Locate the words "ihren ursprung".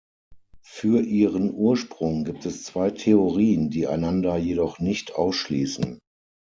0.99-2.23